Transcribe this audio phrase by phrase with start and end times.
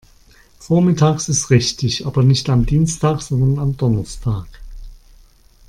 [0.57, 4.47] Vormittags ist richtig, aber nicht am Dienstag, sondern am Donnerstag.